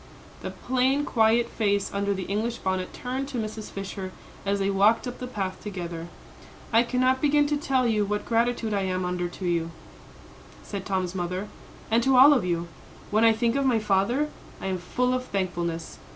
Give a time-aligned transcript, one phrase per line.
[0.41, 3.69] The plain, quiet face under the English bonnet turned to Mrs.
[3.69, 4.11] Fisher
[4.47, 6.07] as they walked up the path together.
[6.73, 9.69] "I cannot begin to tell you what gratitude I am under to you,"
[10.63, 11.49] said Tom's mother,
[11.91, 12.67] "and to all of you.
[13.11, 15.99] When I think of my father, I am full of thankfulness.